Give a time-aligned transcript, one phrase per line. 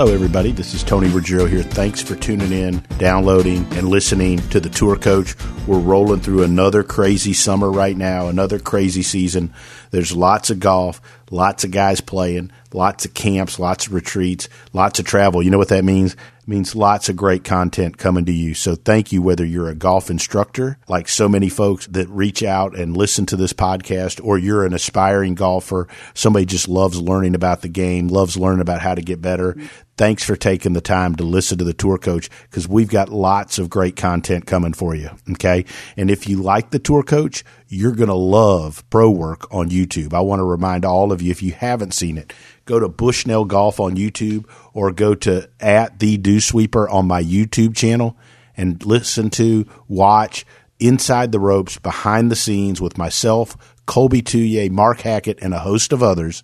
[0.00, 0.50] Hello, everybody.
[0.50, 1.62] This is Tony Ruggiero here.
[1.62, 5.36] Thanks for tuning in, downloading, and listening to the Tour Coach.
[5.66, 9.52] We're rolling through another crazy summer right now, another crazy season.
[9.90, 14.98] There's lots of golf, lots of guys playing, lots of camps, lots of retreats, lots
[14.98, 15.42] of travel.
[15.42, 16.14] You know what that means?
[16.14, 18.54] It means lots of great content coming to you.
[18.54, 22.74] So thank you, whether you're a golf instructor, like so many folks that reach out
[22.74, 27.60] and listen to this podcast, or you're an aspiring golfer, somebody just loves learning about
[27.60, 29.56] the game, loves learning about how to get better.
[30.00, 33.58] Thanks for taking the time to listen to the tour coach because we've got lots
[33.58, 35.10] of great content coming for you.
[35.32, 35.66] Okay.
[35.94, 40.14] And if you like the tour coach, you're going to love pro work on YouTube.
[40.14, 42.32] I want to remind all of you, if you haven't seen it,
[42.64, 47.22] go to Bushnell Golf on YouTube or go to at the Dew Sweeper on my
[47.22, 48.16] YouTube channel
[48.56, 50.46] and listen to, watch
[50.78, 55.92] inside the ropes, behind the scenes with myself, Colby Touye, Mark Hackett, and a host
[55.92, 56.42] of others.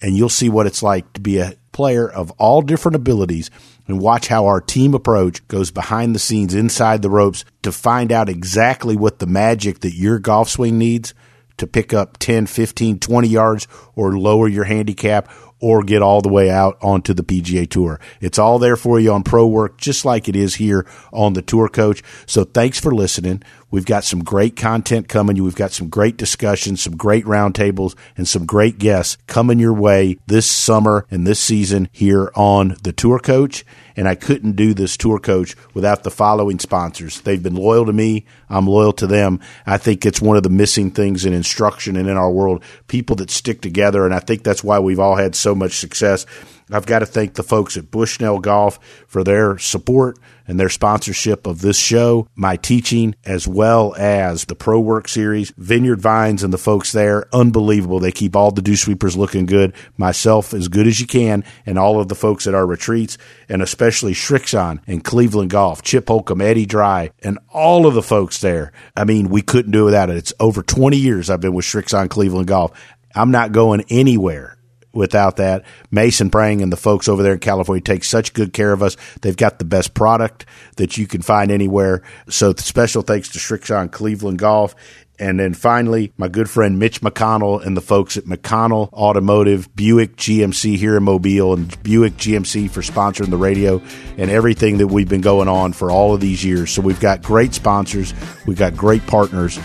[0.00, 3.50] And you'll see what it's like to be a player of all different abilities
[3.86, 8.12] and watch how our team approach goes behind the scenes inside the ropes to find
[8.12, 11.14] out exactly what the magic that your golf swing needs
[11.56, 15.28] to pick up 10, 15, 20 yards or lower your handicap
[15.60, 18.00] or get all the way out onto the PGA Tour.
[18.20, 21.42] It's all there for you on Pro Work, just like it is here on the
[21.42, 22.02] Tour Coach.
[22.26, 23.42] So thanks for listening.
[23.70, 25.42] We've got some great content coming.
[25.42, 30.18] We've got some great discussions, some great roundtables, and some great guests coming your way
[30.26, 33.64] this summer and this season here on the Tour Coach.
[33.94, 37.20] And I couldn't do this Tour Coach without the following sponsors.
[37.20, 38.24] They've been loyal to me.
[38.48, 39.40] I'm loyal to them.
[39.66, 42.62] I think it's one of the missing things in instruction and in our world.
[42.86, 44.04] People that stick together.
[44.06, 46.24] And I think that's why we've all had so much success.
[46.70, 51.46] I've got to thank the folks at Bushnell Golf for their support and their sponsorship
[51.46, 56.52] of this show, my teaching, as well as the Pro Work series, Vineyard Vines and
[56.52, 57.28] the folks there.
[57.34, 58.00] Unbelievable.
[58.00, 59.74] They keep all the dew sweepers looking good.
[59.98, 63.62] Myself as good as you can, and all of the folks at our retreats, and
[63.62, 68.72] especially Srixon and Cleveland Golf, Chip Holcomb, Eddie Dry, and all of the folks there.
[68.96, 70.16] I mean, we couldn't do without it.
[70.16, 72.72] It's over 20 years I've been with Srixon Cleveland Golf.
[73.14, 74.57] I'm not going anywhere
[74.92, 75.64] without that.
[75.90, 78.96] Mason Prang and the folks over there in California take such good care of us.
[79.20, 82.02] They've got the best product that you can find anywhere.
[82.28, 84.74] So special thanks to Srixon Cleveland Golf.
[85.20, 90.14] And then finally, my good friend Mitch McConnell and the folks at McConnell Automotive, Buick
[90.16, 93.82] GMC here in Mobile, and Buick GMC for sponsoring the radio
[94.16, 96.70] and everything that we've been going on for all of these years.
[96.70, 98.14] So we've got great sponsors,
[98.46, 99.58] we've got great partners,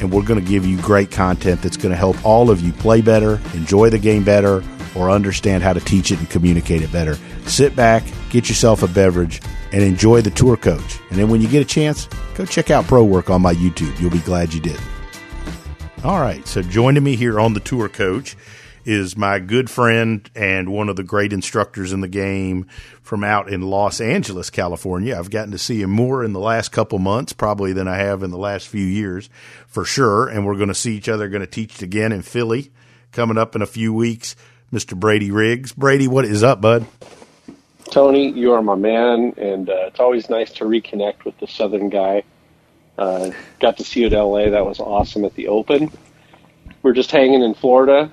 [0.00, 2.72] and we're going to give you great content that's going to help all of you
[2.72, 4.62] play better, enjoy the game better,
[4.94, 7.16] or understand how to teach it and communicate it better.
[7.46, 9.40] Sit back, get yourself a beverage,
[9.72, 10.98] and enjoy the tour coach.
[11.10, 13.98] And then when you get a chance, go check out Pro Work on my YouTube.
[14.00, 14.80] You'll be glad you did.
[16.04, 18.36] All right, so joining me here on the tour coach
[18.88, 22.66] is my good friend and one of the great instructors in the game
[23.02, 25.14] from out in Los Angeles, California.
[25.14, 28.22] I've gotten to see him more in the last couple months, probably than I have
[28.22, 29.28] in the last few years,
[29.66, 30.28] for sure.
[30.28, 32.72] And we're going to see each other, going to teach again in Philly
[33.12, 34.34] coming up in a few weeks.
[34.72, 34.98] Mr.
[34.98, 35.72] Brady Riggs.
[35.72, 36.86] Brady, what is up, bud?
[37.90, 41.90] Tony, you are my man, and uh, it's always nice to reconnect with the Southern
[41.90, 42.22] guy.
[42.96, 44.48] Uh, got to see you at LA.
[44.48, 45.90] That was awesome at the Open.
[46.82, 48.10] We're just hanging in Florida.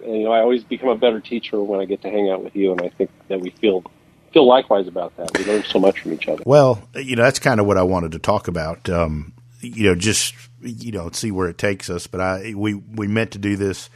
[0.00, 2.54] You know, I always become a better teacher when I get to hang out with
[2.54, 3.84] you, and I think that we feel
[4.32, 5.36] feel likewise about that.
[5.38, 6.42] We learn so much from each other.
[6.44, 8.88] Well, you know, that's kind of what I wanted to talk about.
[8.88, 12.06] Um, you know, just you know, see where it takes us.
[12.06, 13.90] But I we we meant to do this.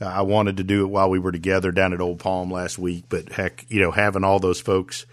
[0.00, 3.06] I wanted to do it while we were together down at Old Palm last week,
[3.08, 5.06] but heck, you know, having all those folks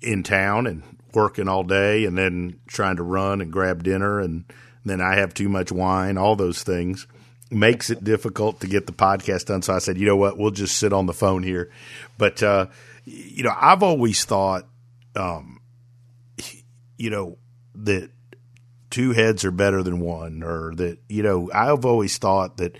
[0.00, 0.82] in town and
[1.14, 4.44] working all day and then trying to run and grab dinner and
[4.84, 7.06] then I have too much wine, all those things
[7.50, 9.62] makes it difficult to get the podcast done.
[9.62, 11.70] So I said, you know what, we'll just sit on the phone here.
[12.18, 12.66] But, uh,
[13.04, 14.66] you know, I've always thought,
[15.14, 15.60] um,
[16.98, 17.38] you know,
[17.76, 18.10] that
[18.90, 22.76] two heads are better than one, or that, you know, I've always thought that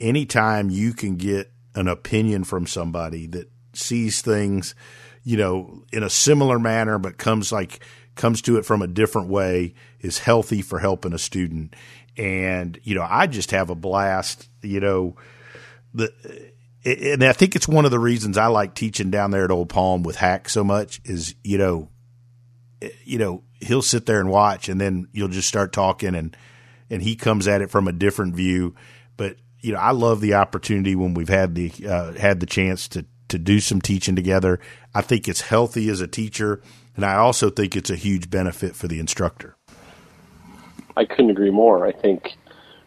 [0.00, 4.74] anytime you can get an opinion from somebody that sees things,
[5.22, 7.80] you know, in a similar manner, but comes like,
[8.16, 11.74] comes to it from a different way is healthy for helping a student.
[12.20, 15.16] And, you know, I just have a blast, you know,
[15.94, 16.12] the,
[16.84, 19.70] and I think it's one of the reasons I like teaching down there at Old
[19.70, 21.88] Palm with Hack so much is, you know,
[23.04, 26.36] you know, he'll sit there and watch and then you'll just start talking and,
[26.90, 28.74] and he comes at it from a different view.
[29.16, 32.86] But, you know, I love the opportunity when we've had the, uh, had the chance
[32.88, 34.60] to, to do some teaching together.
[34.94, 36.60] I think it's healthy as a teacher.
[36.96, 39.56] And I also think it's a huge benefit for the instructor.
[41.00, 41.86] I couldn't agree more.
[41.86, 42.36] I think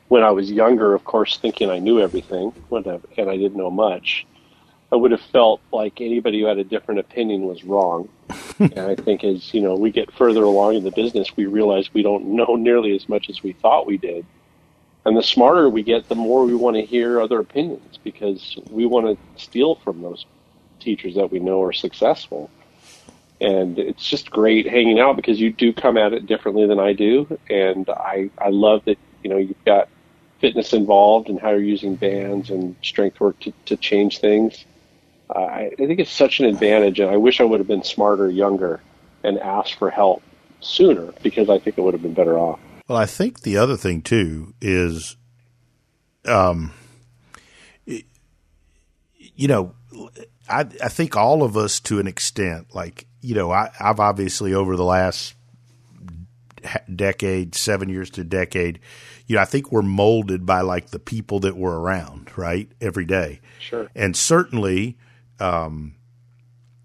[0.10, 4.28] when I was younger, of course, thinking I knew everything, and I didn't know much.
[4.92, 8.08] I would have felt like anybody who had a different opinion was wrong.
[8.60, 11.92] and I think as you know we get further along in the business, we realize
[11.92, 14.24] we don't know nearly as much as we thought we did.
[15.06, 18.86] And the smarter we get, the more we want to hear other opinions because we
[18.86, 20.28] want to steal from those
[20.80, 22.52] teachers that we know are successful.
[23.44, 26.94] And it's just great hanging out because you do come at it differently than I
[26.94, 27.38] do.
[27.50, 29.90] And I, I love that, you know, you've got
[30.40, 34.66] fitness involved and how you're using bands and strength work to, to change things.
[35.30, 37.02] Uh, I, I think it's such an advantage.
[37.02, 38.82] And I wish I would have been smarter, younger,
[39.24, 40.24] and asked for help
[40.62, 42.60] sooner because I think it would have been better off.
[42.88, 45.18] Well, I think the other thing too is,
[46.26, 46.72] um,
[47.86, 49.76] you know,
[50.50, 54.54] I I think all of us to an extent, like you know, I, I've obviously
[54.54, 55.34] over the last
[56.94, 58.80] decade, seven years to decade,
[59.28, 63.06] you know, I think we're molded by like the people that we're around, right, every
[63.06, 63.40] day.
[63.60, 63.90] Sure.
[63.96, 64.98] And certainly,
[65.40, 65.96] um,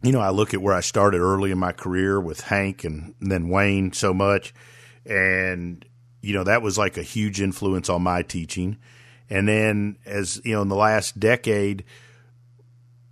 [0.02, 3.14] you know, I look at where I started early in my career with Hank and,
[3.20, 4.55] and then Wayne so much,
[5.05, 5.85] and
[6.23, 8.76] you know that was like a huge influence on my teaching.
[9.29, 11.85] And then as you know, in the last decade,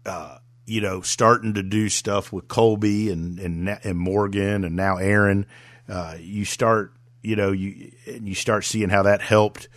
[0.05, 0.36] uh,
[0.67, 5.47] you know, starting to do stuff with Colby and and, and Morgan and now Aaron,
[5.89, 6.93] uh, you start,
[7.23, 9.69] you know, you and you start seeing how that helped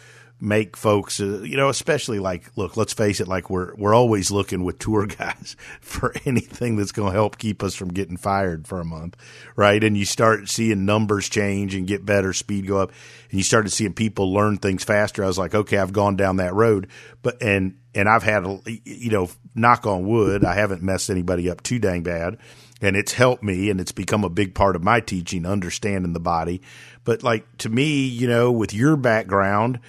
[0.41, 4.31] make folks, uh, you know, especially like, look, let's face it, like we're we're always
[4.31, 8.67] looking with tour guys for anything that's going to help keep us from getting fired
[8.67, 9.15] for a month,
[9.55, 9.83] right?
[9.83, 12.91] And you start seeing numbers change and get better, speed go up,
[13.29, 15.23] and you started seeing people learn things faster.
[15.23, 16.87] I was like, okay, I've gone down that road,
[17.21, 21.63] but and and I've had, you know, knock on wood, I haven't messed anybody up
[21.63, 22.37] too dang bad.
[22.81, 26.19] And it's helped me and it's become a big part of my teaching, understanding the
[26.19, 26.61] body.
[27.03, 29.79] But like to me, you know, with your background,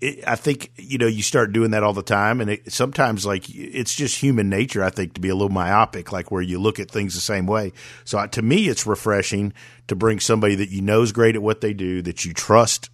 [0.00, 3.26] it, I think you know you start doing that all the time, and it, sometimes
[3.26, 4.82] like it's just human nature.
[4.82, 7.46] I think to be a little myopic, like where you look at things the same
[7.46, 7.72] way.
[8.04, 9.52] So uh, to me, it's refreshing
[9.88, 12.88] to bring somebody that you know is great at what they do, that you trust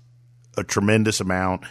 [0.57, 1.63] a tremendous amount,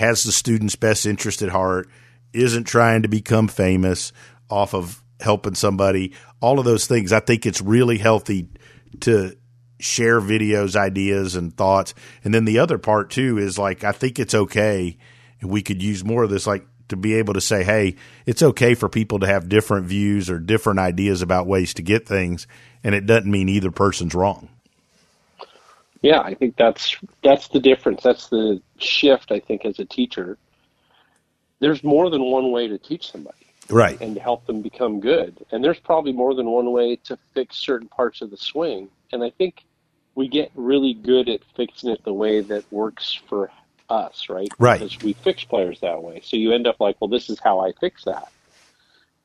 [0.00, 1.86] has the student's best interest at heart,
[2.32, 4.14] isn't trying to become famous
[4.48, 6.14] off of helping somebody.
[6.40, 8.48] All of those things, I think it's really healthy
[9.00, 9.36] to
[9.78, 11.92] share videos, ideas, and thoughts.
[12.24, 14.96] And then the other part too is like I think it's okay,
[15.42, 18.42] and we could use more of this, like to be able to say, hey, it's
[18.42, 22.46] okay for people to have different views or different ideas about ways to get things,
[22.82, 24.48] and it doesn't mean either person's wrong.
[26.02, 28.02] Yeah, I think that's that's the difference.
[28.02, 29.30] That's the shift.
[29.30, 30.38] I think as a teacher,
[31.60, 33.36] there's more than one way to teach somebody
[33.68, 37.16] right and to help them become good and there's probably more than one way to
[37.34, 39.62] fix certain parts of the swing and i think
[40.14, 43.50] we get really good at fixing it the way that works for
[43.88, 44.48] us, right?
[44.58, 44.80] Right.
[44.80, 46.20] Because we fix players that way.
[46.22, 48.30] So you end up like, well, this is how I fix that.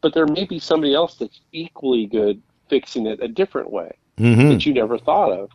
[0.02, 4.50] But there may be somebody else that's equally good fixing it a different way mm-hmm.
[4.50, 5.52] that you never thought of.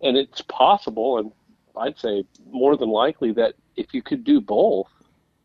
[0.00, 1.32] And it's possible, and
[1.76, 4.88] I'd say more than likely, that if you could do both,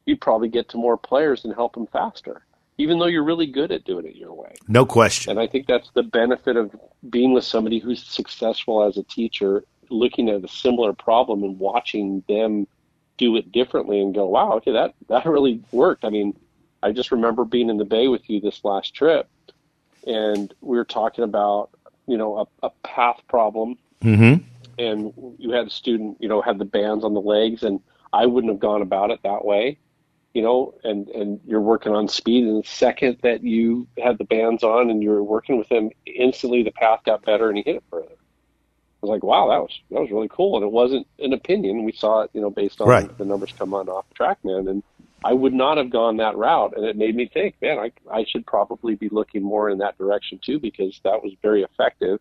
[0.06, 2.44] you'd probably get to more players and help them faster
[2.80, 4.56] even though you're really good at doing it your way.
[4.70, 5.32] No question.
[5.32, 6.74] And I think that's the benefit of
[7.10, 12.24] being with somebody who's successful as a teacher, looking at a similar problem and watching
[12.30, 12.66] them
[13.18, 16.06] do it differently and go, wow, okay, that, that really worked.
[16.06, 16.40] I mean,
[16.82, 19.30] I just remember being in the Bay with you this last trip,
[20.08, 21.72] and we were talking about,
[22.08, 23.78] you know, a, a path problem.
[24.04, 24.46] Mm-hmm.
[24.78, 27.82] And you had a student, you know, had the bands on the legs, and
[28.14, 29.78] I wouldn't have gone about it that way
[30.34, 32.46] you know, and and you're working on speed.
[32.46, 35.92] And the second that you had the bands on and you were working with him,
[36.06, 38.08] instantly the path got better and he hit it further.
[38.12, 40.56] I was like, wow, that was that was really cool.
[40.56, 41.84] And it wasn't an opinion.
[41.84, 43.18] We saw it, you know, based on right.
[43.18, 44.70] the numbers come on off TrackMan.
[44.70, 44.84] And
[45.24, 46.76] I would not have gone that route.
[46.78, 49.98] And it made me think, man, I I should probably be looking more in that
[49.98, 52.20] direction too because that was very effective.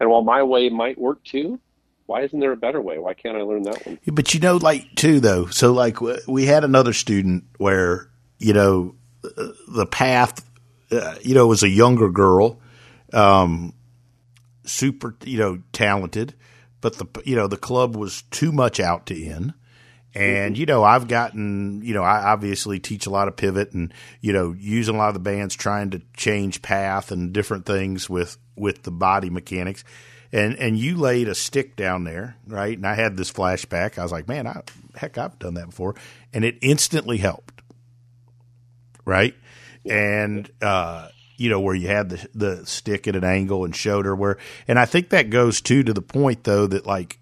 [0.00, 1.60] And while my way might work too,
[2.06, 2.98] why isn't there a better way?
[2.98, 3.98] Why can't I learn that one?
[4.06, 5.46] But you know, like too though.
[5.46, 10.44] So like we had another student where you know the path,
[10.90, 12.60] uh, you know, was a younger girl,
[13.12, 13.74] um,
[14.64, 16.34] super, you know, talented,
[16.80, 19.54] but the you know the club was too much out to in.
[20.12, 23.94] And you know, I've gotten you know, I obviously teach a lot of pivot and
[24.20, 28.10] you know, using a lot of the bands trying to change path and different things
[28.10, 29.82] with with the body mechanics
[30.32, 32.76] and and you laid a stick down there, right?
[32.76, 33.98] And I had this flashback.
[33.98, 34.62] I was like, man, I,
[34.94, 35.96] heck, I've done that before,
[36.32, 37.62] and it instantly helped,
[39.04, 39.34] right?
[39.84, 44.04] And uh, you know where you had the the stick at an angle and showed
[44.06, 44.38] her where,
[44.68, 47.18] and I think that goes too to the point though that like,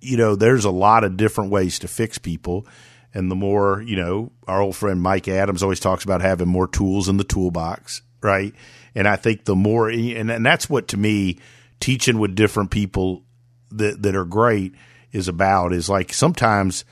[0.00, 2.66] you know, there's a lot of different ways to fix people.
[3.14, 4.32] and the more you know.
[4.48, 8.54] Our old friend Mike Adams always talks about having more tools in the toolbox, right?
[8.98, 11.38] And I think the more, and, and that's what to me,
[11.78, 13.22] teaching with different people
[13.70, 14.74] that that are great
[15.12, 16.84] is about is like sometimes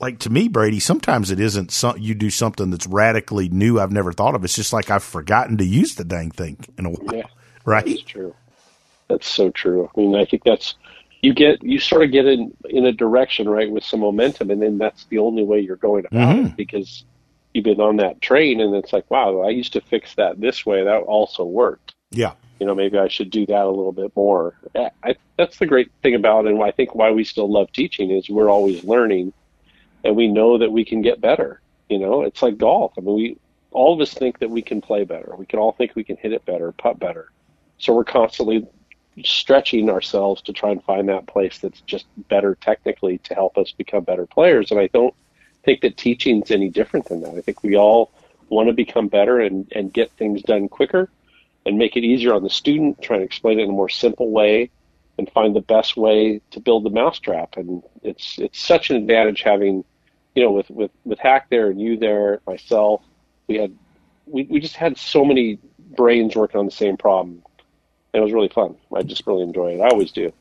[0.00, 3.92] like to me, Brady, sometimes it isn't some, you do something that's radically new I've
[3.92, 4.42] never thought of.
[4.42, 7.14] It's just like I've forgotten to use the dang thing in a while.
[7.14, 7.26] Yeah,
[7.66, 7.84] right?
[7.84, 8.34] That's true.
[9.08, 9.90] That's so true.
[9.94, 10.76] I mean, I think that's
[11.20, 14.62] you get you sort of get in in a direction right with some momentum, and
[14.62, 16.46] then that's the only way you're going about mm-hmm.
[16.46, 17.04] it because
[17.52, 20.64] you've been on that train, and it's like, wow, I used to fix that this
[20.64, 20.84] way.
[20.84, 21.94] That also worked.
[22.12, 22.32] Yeah.
[22.60, 24.54] You know, maybe I should do that a little bit more.
[25.02, 28.30] I, that's the great thing about and I think why we still love teaching is
[28.30, 29.32] we're always learning
[30.04, 31.60] and we know that we can get better.
[31.88, 32.92] You know, it's like golf.
[32.96, 33.38] I mean, we
[33.72, 35.34] all of us think that we can play better.
[35.36, 37.30] We can all think we can hit it better, putt better.
[37.78, 38.66] So we're constantly
[39.24, 43.72] stretching ourselves to try and find that place that's just better technically to help us
[43.72, 44.70] become better players.
[44.70, 45.14] And I don't
[45.64, 47.34] think that teaching's any different than that.
[47.34, 48.10] I think we all
[48.48, 51.08] want to become better and, and get things done quicker
[51.64, 54.30] and make it easier on the student, try and explain it in a more simple
[54.30, 54.70] way
[55.18, 57.56] and find the best way to build the mousetrap.
[57.56, 59.84] And it's it's such an advantage having
[60.34, 63.02] you know, with, with, with Hack there and you there, myself,
[63.46, 63.76] we had,
[64.26, 67.42] we, we just had so many brains working on the same problem.
[68.14, 68.76] And it was really fun.
[68.94, 69.82] I just really enjoyed it.
[69.82, 70.32] I always do.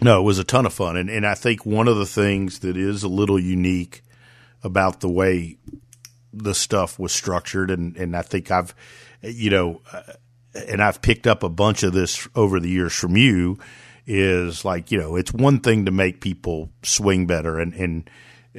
[0.00, 0.96] No, it was a ton of fun.
[0.96, 4.02] And, and I think one of the things that is a little unique
[4.66, 5.56] about the way
[6.32, 8.74] the stuff was structured, and, and I think I've,
[9.22, 10.02] you know, uh,
[10.54, 13.58] and I've picked up a bunch of this over the years from you,
[14.06, 17.58] is like, you know, it's one thing to make people swing better.
[17.58, 18.10] And, and,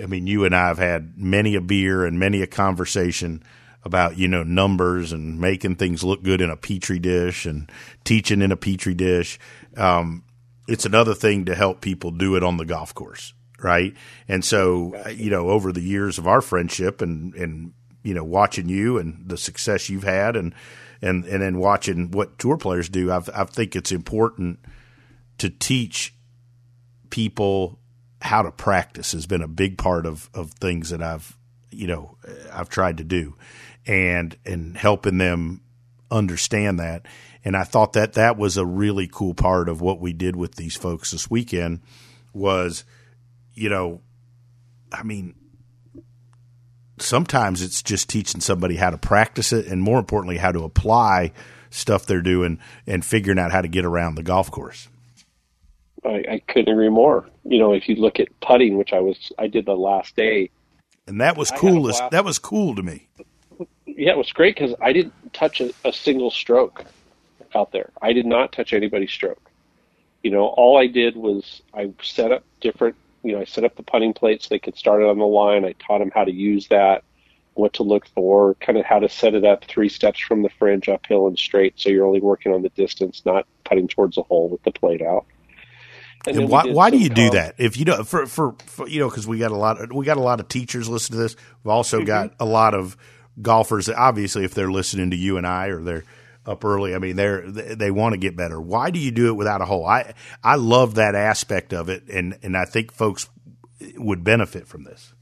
[0.02, 3.44] I mean, you and I have had many a beer and many a conversation
[3.84, 7.72] about you know numbers and making things look good in a petri dish and
[8.04, 9.40] teaching in a petri dish.
[9.76, 10.24] Um,
[10.68, 13.94] it's another thing to help people do it on the golf course, right?
[14.28, 17.74] And so, you know, over the years of our friendship and and
[18.04, 20.54] you know watching you and the success you've had and
[21.02, 24.60] and and then watching what tour players do, I've, I think it's important
[25.40, 26.14] to teach
[27.10, 27.80] people
[28.22, 31.38] how to practice has been a big part of, of things that I've,
[31.70, 32.18] you know,
[32.52, 33.36] I've tried to do
[33.86, 35.62] and, and helping them
[36.10, 37.06] understand that.
[37.46, 40.56] And I thought that that was a really cool part of what we did with
[40.56, 41.82] these folks this weekend
[42.34, 42.84] was,
[43.58, 44.02] you know,
[44.92, 45.34] I mean,
[47.00, 51.34] sometimes it's just teaching somebody how to practice it and more importantly, how to apply
[51.72, 54.88] stuff they're doing and figuring out how to get around the golf course.
[56.06, 57.28] I, I couldn't agree more.
[57.44, 60.52] You know, if you look at putting, which I was, I did the last day,
[61.08, 61.92] and that was cool.
[62.12, 63.08] That was cool to me.
[63.86, 66.86] Yeah, it was great because I didn't touch a, a single stroke
[67.56, 67.90] out there.
[68.02, 69.50] I did not touch anybody's stroke.
[70.22, 72.96] You know, all I did was I set up different.
[73.28, 75.26] You know, I set up the putting plate so they could start it on the
[75.26, 75.66] line.
[75.66, 77.04] I taught them how to use that,
[77.56, 80.50] what to look for, kind of how to set it up three steps from the
[80.50, 84.24] fringe uphill and straight, so you're only working on the distance, not putting towards the
[84.24, 85.26] hole with the plate out.
[86.26, 87.56] And, and why why do you do that?
[87.58, 90.06] If you don't for, for, for you know because we got a lot of, we
[90.06, 91.36] got a lot of teachers listen to this.
[91.64, 92.08] We've also mm-hmm.
[92.08, 92.98] got a lot of
[93.42, 93.86] golfers.
[93.86, 96.04] That obviously, if they're listening to you and I or they're
[96.48, 98.60] up early, I mean they're they, they want to get better.
[98.60, 99.86] Why do you do it without a hole?
[99.86, 100.14] I
[100.44, 103.30] I love that aspect of it, and and I think folks
[103.96, 105.14] would benefit from this.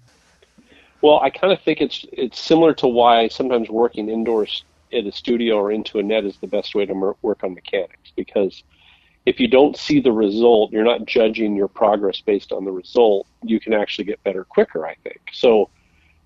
[1.01, 4.63] Well, I kind of think it's it's similar to why sometimes working indoors
[4.93, 8.11] at a studio or into a net is the best way to work on mechanics
[8.15, 8.63] because
[9.25, 13.27] if you don't see the result, you're not judging your progress based on the result.
[13.43, 15.19] You can actually get better quicker, I think.
[15.33, 15.69] So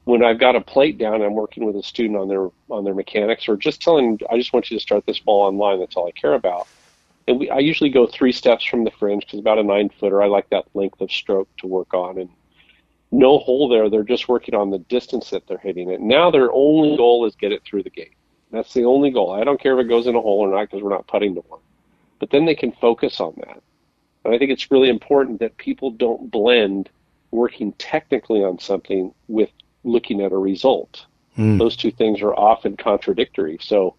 [0.09, 2.95] when I've got a plate down, I'm working with a student on their on their
[2.95, 5.79] mechanics, or just telling, I just want you to start this ball online.
[5.79, 6.67] That's all I care about.
[7.27, 10.21] And we, I usually go three steps from the fringe because about a nine footer.
[10.21, 12.29] I like that length of stroke to work on, and
[13.11, 13.89] no hole there.
[13.89, 16.01] They're just working on the distance that they're hitting it.
[16.01, 18.13] Now their only goal is get it through the gate.
[18.51, 19.31] That's the only goal.
[19.31, 21.35] I don't care if it goes in a hole or not because we're not putting
[21.35, 21.59] to one
[22.19, 23.61] but then they can focus on that.
[24.23, 26.89] And I think it's really important that people don't blend
[27.31, 29.49] working technically on something with
[29.83, 31.05] looking at a result.
[31.37, 31.57] Mm.
[31.57, 33.57] Those two things are often contradictory.
[33.61, 33.95] So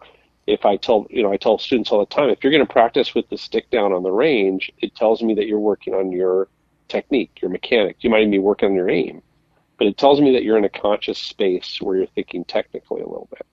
[0.46, 2.72] if I tell, you know, I tell students all the time, if you're going to
[2.72, 6.12] practice with the stick down on the range, it tells me that you're working on
[6.12, 6.48] your
[6.88, 7.96] technique, your mechanic.
[8.00, 9.22] You might even be working on your aim,
[9.78, 13.06] but it tells me that you're in a conscious space where you're thinking technically a
[13.06, 13.46] little bit.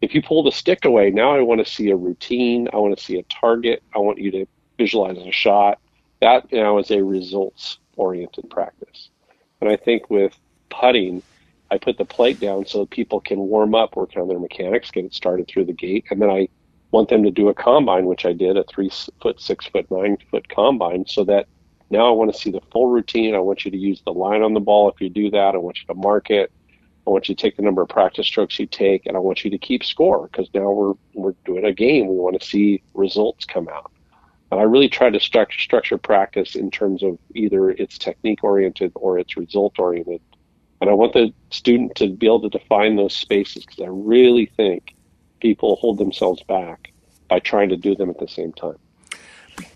[0.00, 2.68] If you pull the stick away, now I want to see a routine.
[2.72, 3.82] I want to see a target.
[3.94, 4.46] I want you to
[4.78, 5.78] visualize a shot.
[6.20, 9.10] That now is a results oriented practice.
[9.60, 11.22] And I think with putting,
[11.70, 15.04] I put the plate down so people can warm up, work on their mechanics, get
[15.04, 16.48] it started through the gate, and then I
[16.92, 20.16] want them to do a combine, which I did, a three foot, six foot, nine
[20.30, 21.48] foot combine, so that
[21.90, 23.34] Now I want to see the full routine.
[23.34, 25.54] I want you to use the line on the ball if you do that.
[25.54, 26.52] I want you to mark it.
[27.06, 29.44] I want you to take the number of practice strokes you take, and I want
[29.44, 32.08] you to keep score because now we're we're doing a game.
[32.08, 33.92] We want to see results come out.
[34.50, 38.92] And I really try to structure, structure practice in terms of either it's technique oriented
[38.94, 40.20] or it's result oriented.
[40.80, 44.46] And I want the student to be able to define those spaces because I really
[44.56, 44.94] think
[45.40, 46.92] people hold themselves back
[47.28, 48.76] by trying to do them at the same time.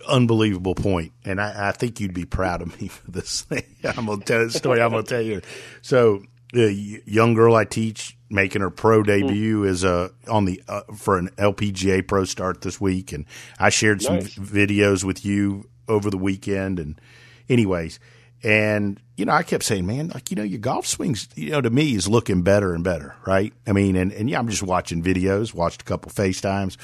[0.07, 3.65] Unbelievable point, and I, I think you'd be proud of me for this thing.
[3.85, 4.81] I'm gonna tell the story.
[4.81, 5.41] I'm gonna tell you.
[5.81, 9.69] So, the young girl I teach making her pro debut mm.
[9.69, 13.25] is uh, on the uh, for an LPGA Pro start this week, and
[13.59, 14.35] I shared some nice.
[14.35, 16.79] videos with you over the weekend.
[16.79, 17.01] And
[17.49, 17.99] anyways,
[18.43, 21.61] and you know, I kept saying, man, like you know, your golf swings, you know,
[21.61, 23.53] to me is looking better and better, right?
[23.67, 26.77] I mean, and and yeah, I'm just watching videos, watched a couple FaceTimes,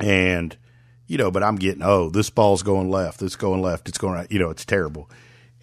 [0.00, 0.56] and
[1.06, 4.14] you know, but I'm getting oh, this ball's going left, this going left, it's going
[4.14, 5.10] right, you know, it's terrible.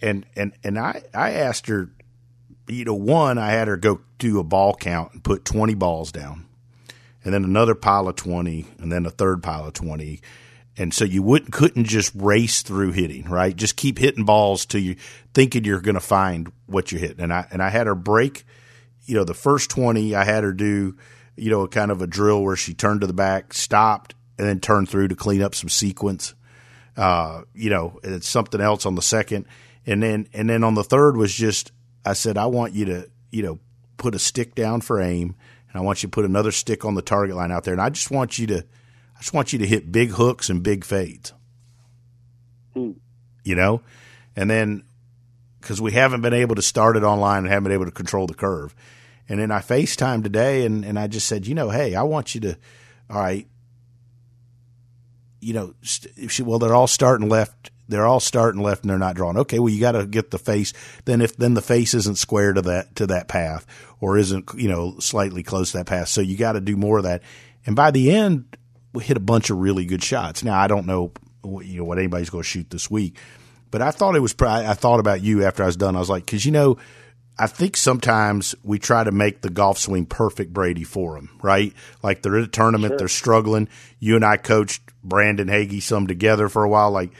[0.00, 1.90] And and and I I asked her
[2.68, 6.12] you know, one, I had her go do a ball count and put 20 balls
[6.12, 6.46] down,
[7.24, 10.20] and then another pile of 20, and then a third pile of 20.
[10.76, 13.54] And so you wouldn't couldn't just race through hitting, right?
[13.54, 14.96] Just keep hitting balls till you
[15.34, 17.20] thinking you're going to find what you're hitting.
[17.20, 18.44] And I and I had her break,
[19.04, 20.96] you know, the first 20 I had her do,
[21.36, 24.48] you know, a kind of a drill where she turned to the back, stopped, and
[24.48, 26.34] then turned through to clean up some sequence.
[26.96, 29.46] Uh, you know, it's something else on the second.
[29.84, 31.70] And then and then on the third was just
[32.04, 33.58] I said, I want you to, you know,
[33.96, 35.36] put a stick down for aim,
[35.68, 37.82] and I want you to put another stick on the target line out there, and
[37.82, 38.66] I just want you to,
[39.22, 41.32] just want you to hit big hooks and big fades.
[42.74, 42.92] Hmm.
[43.44, 43.82] You know,
[44.34, 44.82] and then
[45.60, 48.26] because we haven't been able to start it online and haven't been able to control
[48.26, 48.74] the curve.
[49.28, 52.34] And then I FaceTime today and, and I just said, you know, hey, I want
[52.34, 52.58] you to,
[53.08, 53.46] all right,
[55.40, 59.16] you know, st- well, they're all starting left they're all starting left and they're not
[59.16, 59.36] drawn.
[59.36, 60.72] Okay, well you got to get the face.
[61.04, 63.66] Then if then the face isn't square to that to that path
[64.00, 66.98] or isn't you know slightly close to that path, so you got to do more
[66.98, 67.22] of that.
[67.66, 68.56] And by the end,
[69.00, 70.42] hit a bunch of really good shots.
[70.42, 71.12] Now I don't know
[71.44, 73.18] you know what anybody's going to shoot this week,
[73.70, 74.34] but I thought it was.
[74.40, 75.96] I thought about you after I was done.
[75.96, 76.78] I was like, because you know.
[77.38, 81.72] I think sometimes we try to make the golf swing perfect, Brady, for them, right?
[82.02, 82.98] Like they're at a tournament, sure.
[82.98, 83.68] they're struggling.
[83.98, 86.90] You and I coached Brandon Hagy some together for a while.
[86.90, 87.10] Like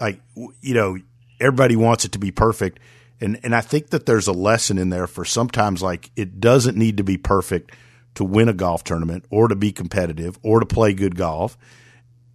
[0.00, 0.96] like you know
[1.38, 2.80] everybody wants it to be perfect
[3.20, 6.76] and and I think that there's a lesson in there for sometimes like it doesn't
[6.76, 7.72] need to be perfect
[8.18, 11.56] to win a golf tournament or to be competitive or to play good golf.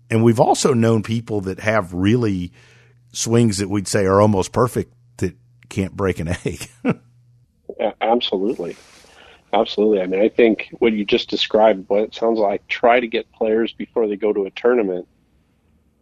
[0.10, 2.54] And we've also known people that have really
[3.12, 5.36] swings that we'd say are almost perfect that
[5.68, 6.70] can't break an egg.
[8.00, 8.78] Absolutely.
[9.52, 10.00] Absolutely.
[10.00, 13.30] I mean, I think what you just described, what it sounds like, try to get
[13.34, 15.06] players before they go to a tournament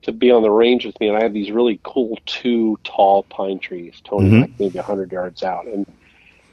[0.03, 3.23] to be on the range with me, and I have these really cool two tall
[3.23, 4.41] pine trees, Tony, mm-hmm.
[4.41, 5.87] like maybe hundred yards out, and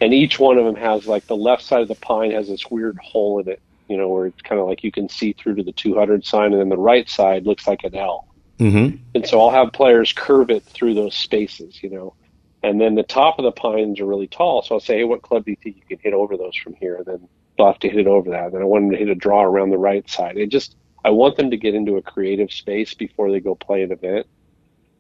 [0.01, 2.71] and each one of them has like the left side of the pine has this
[2.71, 5.57] weird hole in it, you know, where it's kind of like you can see through
[5.57, 8.27] to the 200 sign, and then the right side looks like an L.
[8.59, 8.97] Mm-hmm.
[9.15, 12.15] And so I'll have players curve it through those spaces, you know,
[12.63, 14.63] and then the top of the pines are really tall.
[14.63, 16.75] So I'll say, hey, what club do you think you can hit over those from
[16.75, 16.97] here?
[16.97, 18.47] And then they'll have to hit it over that.
[18.47, 20.37] And then I want them to hit a draw around the right side.
[20.37, 23.83] It just I want them to get into a creative space before they go play
[23.83, 24.27] an event.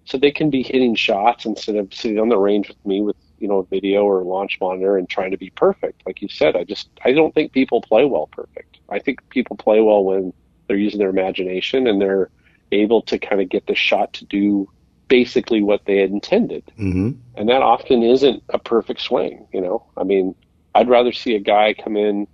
[0.04, 3.16] So they can be hitting shots instead of sitting on the range with me with,
[3.40, 6.02] you know, video or launch monitor and trying to be perfect.
[6.06, 8.78] Like you said, I just, I don't think people play well perfect.
[8.88, 10.32] I think people play well when
[10.66, 12.30] they're using their imagination and they're
[12.72, 14.70] able to kind of get the shot to do
[15.08, 16.64] basically what they had intended.
[16.78, 17.12] Mm-hmm.
[17.36, 19.86] And that often isn't a perfect swing, you know?
[19.96, 20.34] I mean,
[20.74, 22.26] I'd rather see a guy come in,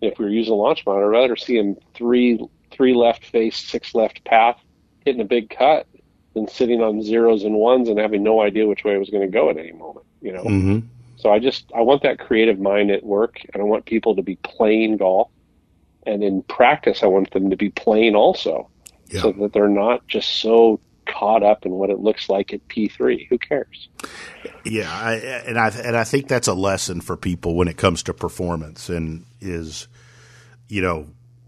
[0.00, 3.56] if we were using a launch monitor, I'd rather see him three three left face,
[3.56, 4.58] six left path,
[5.04, 5.86] hitting a big cut
[6.34, 9.22] than sitting on zeros and ones and having no idea which way it was going
[9.22, 10.44] to go at any moment, you know?
[10.44, 10.78] Mm-hmm.
[11.16, 14.22] So I just, I want that creative mind at work and I want people to
[14.22, 15.30] be playing golf.
[16.06, 18.70] And in practice, I want them to be playing also
[19.08, 19.20] yeah.
[19.20, 23.28] so that they're not just so caught up in what it looks like at P3.
[23.28, 23.88] Who cares?
[24.64, 24.90] Yeah.
[24.90, 25.14] I,
[25.46, 28.88] and I, and I think that's a lesson for people when it comes to performance
[28.88, 29.88] and is,
[30.68, 31.06] you know,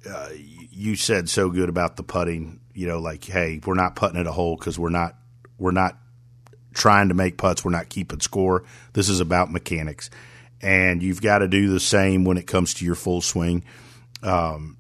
[0.09, 2.61] uh, you said so good about the putting.
[2.75, 5.15] You know, like, hey, we're not putting at a hole because we're not
[5.59, 5.97] we're not
[6.73, 7.65] trying to make putts.
[7.65, 8.65] We're not keeping score.
[8.93, 10.11] This is about mechanics,
[10.61, 13.65] and you've got to do the same when it comes to your full swing.
[14.23, 14.77] Um,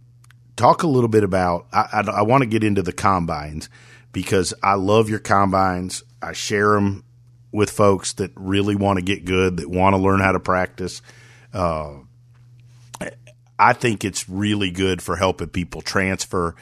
[0.57, 1.67] talk a little bit about.
[1.73, 3.69] I, I, I want to get into the combines
[4.13, 6.03] because I love your combines.
[6.21, 7.05] I share them
[7.51, 11.03] with folks that really want to get good, that want to learn how to practice.
[11.53, 11.99] Uh,
[13.59, 16.55] I think it's really good for helping people transfer.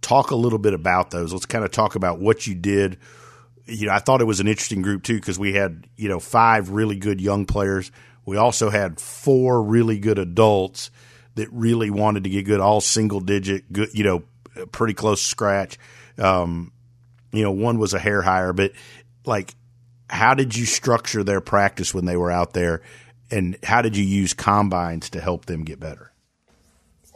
[0.00, 1.32] Talk a little bit about those.
[1.32, 2.98] Let's kind of talk about what you did
[3.66, 6.20] you know, I thought it was an interesting group too because we had you know
[6.20, 7.90] five really good young players.
[8.24, 10.90] We also had four really good adults
[11.34, 14.22] that really wanted to get good, all single digit, good, you know,
[14.70, 15.78] pretty close scratch.
[16.18, 16.72] Um,
[17.32, 18.72] you know, one was a hair higher, but
[19.24, 19.54] like,
[20.10, 22.82] how did you structure their practice when they were out there,
[23.30, 26.12] and how did you use combines to help them get better?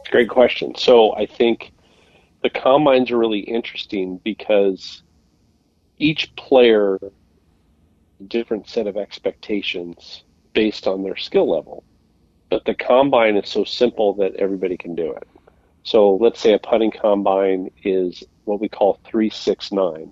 [0.09, 0.73] Great question.
[0.75, 1.73] So I think
[2.41, 5.03] the combines are really interesting because
[5.97, 6.99] each player
[8.19, 11.83] a different set of expectations based on their skill level.
[12.49, 15.27] But the combine is so simple that everybody can do it.
[15.83, 20.11] So let's say a putting combine is what we call 369.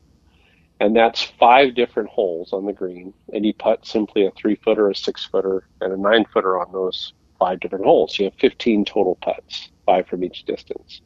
[0.79, 3.13] And that's five different holes on the green.
[3.33, 6.71] And you putt simply a three footer, a six footer, and a nine footer on
[6.71, 8.17] those five different holes.
[8.19, 11.01] You have 15 total putts, five from each distance.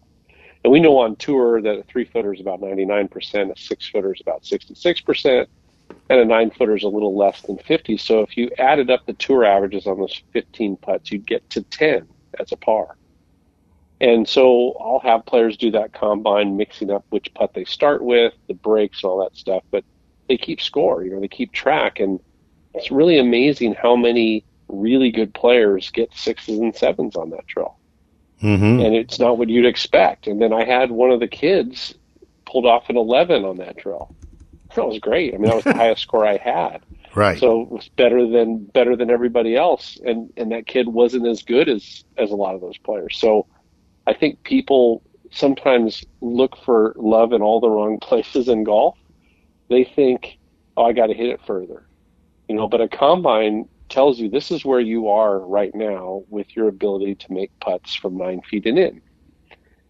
[0.64, 4.14] And we know on tour that a three footer is about 99%, a six footer
[4.14, 5.48] is about 66%,
[6.10, 7.98] and a nine footer is a little less than 50.
[7.98, 11.62] So if you added up the tour averages on those 15 putts, you'd get to
[11.62, 12.08] 10
[12.40, 12.98] as a par.
[14.02, 18.34] And so I'll have players do that combine, mixing up which putt they start with,
[18.48, 19.64] the breaks, all that stuff.
[19.72, 19.84] But
[20.28, 22.20] they keep score, you know, they keep track, and
[22.74, 27.79] it's really amazing how many really good players get sixes and sevens on that drill.
[28.42, 28.86] Mm-hmm.
[28.86, 30.28] And it's not what you'd expect.
[30.28, 31.94] And then I had one of the kids
[32.46, 34.16] pulled off an 11 on that drill.
[34.76, 35.34] That was great.
[35.34, 36.82] I mean, that was the highest score I had.
[37.16, 37.40] Right.
[37.40, 41.42] So it was better than better than everybody else, and and that kid wasn't as
[41.42, 43.18] good as as a lot of those players.
[43.18, 43.48] So
[44.06, 48.98] I think people sometimes look for love in all the wrong places in golf.
[49.70, 50.38] They think,
[50.78, 51.88] oh, I got to hit it further,
[52.48, 52.68] you know.
[52.68, 57.16] But a combine tells you this is where you are right now with your ability
[57.16, 59.02] to make putts from nine feet and in.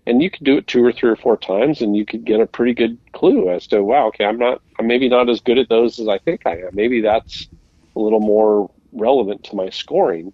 [0.06, 2.40] And you could do it two or three or four times and you could get
[2.40, 5.60] a pretty good clue as to wow okay i'm not i'm maybe not as good
[5.60, 6.70] at those as i think i am.
[6.74, 7.48] Maybe that's
[7.96, 10.34] a little more relevant to my scoring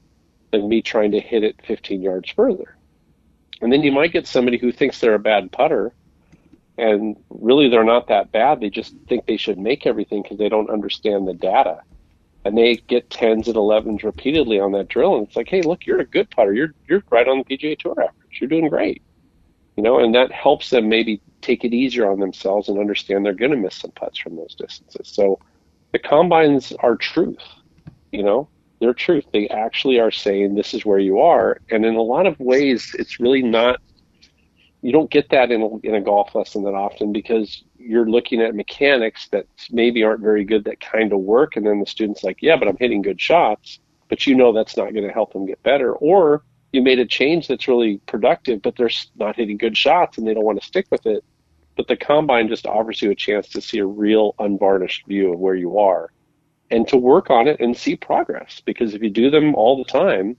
[0.51, 2.77] than me trying to hit it 15 yards further.
[3.61, 5.93] And then you might get somebody who thinks they're a bad putter
[6.77, 8.59] and really they're not that bad.
[8.59, 11.79] They just think they should make everything because they don't understand the data
[12.45, 15.85] and they get 10s and 11s repeatedly on that drill and it's like hey look
[15.85, 19.01] you're a good putter you're you're right on the pga tour average you're doing great
[19.75, 23.33] you know, and that helps them maybe take it easier on themselves and understand they're
[23.33, 25.09] going to miss some putts from those distances.
[25.09, 25.39] So
[25.91, 27.43] the combines are truth,
[28.11, 29.25] you know, they're truth.
[29.31, 31.57] They actually are saying this is where you are.
[31.69, 33.79] And in a lot of ways, it's really not,
[34.85, 38.39] you don't get that in a, in a golf lesson that often because you're looking
[38.39, 41.55] at mechanics that maybe aren't very good that kind of work.
[41.55, 43.79] And then the student's like, yeah, but I'm hitting good shots.
[44.09, 45.93] But you know that's not going to help them get better.
[45.93, 50.27] Or you made a change that's really productive, but they're not hitting good shots and
[50.27, 51.23] they don't want to stick with it.
[51.75, 55.39] But the combine just offers you a chance to see a real unvarnished view of
[55.39, 56.11] where you are
[56.69, 58.61] and to work on it and see progress.
[58.63, 60.37] Because if you do them all the time,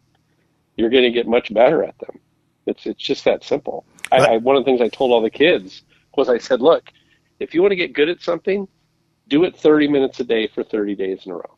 [0.77, 2.21] you're going to get much better at them.
[2.67, 3.85] It's it's just that simple.
[4.13, 5.83] I, I, one of the things I told all the kids
[6.17, 6.91] was I said, look,
[7.41, 8.69] if you want to get good at something,
[9.29, 11.57] do it 30 minutes a day for 30 days in a row.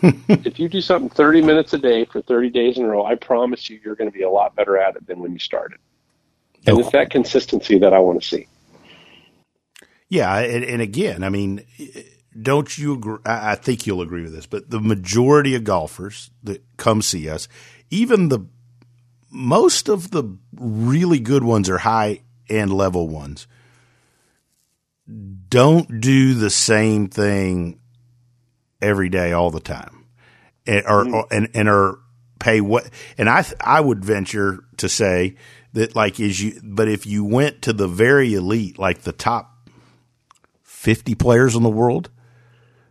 [0.28, 3.16] if you do something 30 minutes a day for 30 days in a row, I
[3.16, 5.78] promise you, you're going to be a lot better at it than when you started.
[6.66, 6.90] And it's oh.
[6.92, 8.46] that consistency that I want to see.
[10.08, 11.64] Yeah, and, and again, I mean,
[12.40, 13.18] don't you agree?
[13.26, 17.48] I think you'll agree with this, but the majority of golfers that come see us,
[17.90, 18.46] even the
[19.30, 23.46] most of the really good ones are high end level ones,
[25.48, 27.80] don't do the same thing
[28.80, 30.06] every day, all the time,
[30.66, 31.24] and or, mm.
[31.30, 31.98] and and are
[32.38, 32.88] pay what?
[33.16, 35.36] And I I would venture to say
[35.72, 39.68] that like is you, but if you went to the very elite, like the top
[40.62, 42.10] fifty players in the world,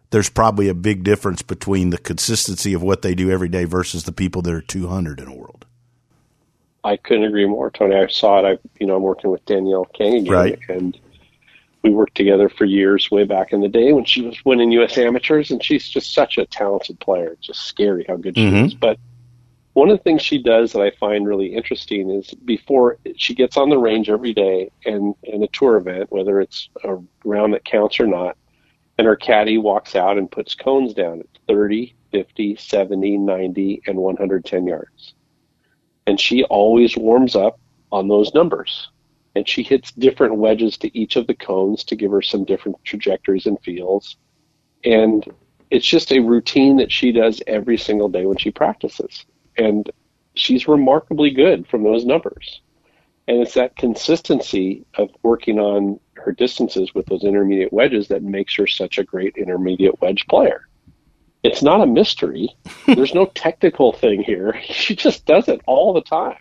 [0.10, 4.04] there's probably a big difference between the consistency of what they do every day versus
[4.04, 5.67] the people that are 200 in a world.
[6.84, 7.96] I couldn't agree more, Tony.
[7.96, 8.46] I saw it.
[8.46, 10.60] I, you know, I'm working with Danielle Kang again, right.
[10.70, 10.98] and
[11.82, 14.98] we worked together for years way back in the day when she was winning U.S.
[14.98, 17.30] amateurs, and she's just such a talented player.
[17.30, 18.66] It's just scary how good she mm-hmm.
[18.66, 18.74] is.
[18.74, 19.00] But
[19.74, 23.58] one of the things she does that I find really interesting is before she gets
[23.58, 27.64] on the range every day and in a tour event, whether it's a round that
[27.64, 28.38] counts or not,
[28.98, 33.98] and her caddy walks out and puts cones down at 30, 50, 70, 90, and
[33.98, 35.14] 110 yards.
[36.08, 37.60] And she always warms up
[37.92, 38.90] on those numbers
[39.38, 42.84] and she hits different wedges to each of the cones to give her some different
[42.84, 44.18] trajectories and feels.
[44.84, 45.24] And
[45.70, 49.26] it's just a routine that she does every single day when she practices.
[49.56, 49.90] And
[50.34, 52.62] she's remarkably good from those numbers.
[53.28, 58.56] And it's that consistency of working on her distances with those intermediate wedges that makes
[58.56, 60.68] her such a great intermediate wedge player.
[61.44, 62.56] It's not a mystery.
[62.88, 64.60] There's no technical thing here.
[64.64, 66.38] She just does it all the time.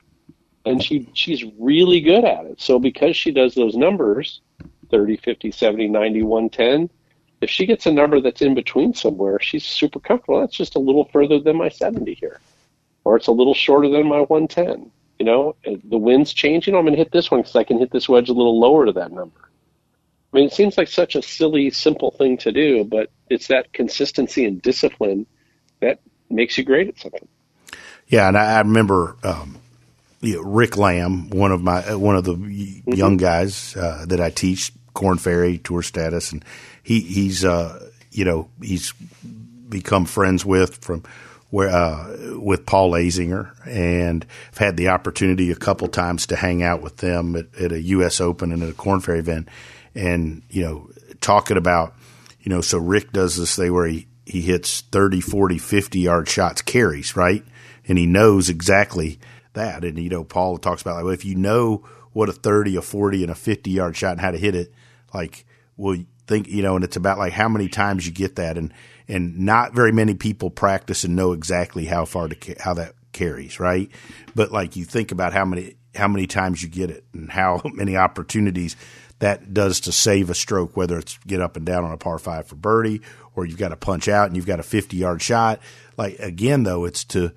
[0.65, 2.61] And she she's really good at it.
[2.61, 4.41] So because she does those numbers,
[4.91, 6.91] 30, 50, 70, 90, 110,
[7.41, 10.41] if she gets a number that's in between somewhere, she's super comfortable.
[10.41, 12.41] That's just a little further than my 70 here.
[13.05, 14.91] Or it's a little shorter than my 110.
[15.19, 16.75] You know, the wind's changing.
[16.75, 18.87] I'm going to hit this one because I can hit this wedge a little lower
[18.87, 19.51] to that number.
[20.33, 23.73] I mean, it seems like such a silly, simple thing to do, but it's that
[23.73, 25.27] consistency and discipline
[25.81, 27.29] that makes you great at something.
[28.09, 29.59] Yeah, and I, I remember um,
[30.21, 32.93] you know, Rick Lamb, one of my one of the mm-hmm.
[32.93, 36.45] young guys uh, that I teach Korn Ferry Tour Status, and
[36.83, 38.93] he he's uh, you know he's
[39.69, 41.03] become friends with from
[41.51, 46.63] where uh, with Paul Azinger, and I've had the opportunity a couple times to hang
[46.63, 48.21] out with them at, at a U.S.
[48.21, 49.49] Open and at a Korn Ferry event,
[49.95, 51.95] and you know talking about
[52.47, 56.29] you know so Rick does this thing where he he hits 30, 40, 50 yard
[56.29, 57.45] shots carries right,
[57.87, 59.19] and he knows exactly
[59.55, 62.77] that, and you know Paul talks about like well, if you know what a 30,
[62.77, 64.73] a 40, and a 50 yard shot and how to hit it,
[65.13, 65.45] like
[65.77, 65.97] well
[66.29, 68.57] think you know, and it's about like how many times you get that.
[68.57, 68.73] And
[69.09, 73.59] and not very many people practice and know exactly how far to how that carries,
[73.59, 73.91] right?
[74.35, 77.61] But like you think about how many how many times you get it and how
[77.75, 78.77] many opportunities
[79.19, 82.19] that does to save a stroke, whether it's get up and down on a par
[82.19, 83.01] five for birdie
[83.35, 85.61] or you've got to punch out and you've got a 50 yard shot.
[85.97, 87.33] Like again, though, it's to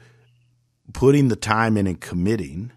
[0.93, 2.71] putting the time in and committing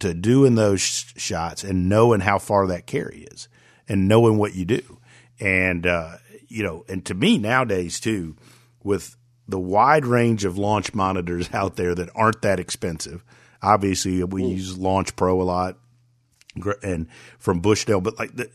[0.00, 3.48] to doing those sh- shots and knowing how far that carry is
[3.88, 4.98] and knowing what you do.
[5.40, 6.16] And, uh,
[6.48, 8.36] you know, and to me nowadays too,
[8.82, 13.24] with the wide range of launch monitors out there that aren't that expensive.
[13.62, 14.50] Obviously, we Ooh.
[14.50, 15.78] use Launch Pro a lot,
[16.82, 18.50] and from Bushnell, but like the,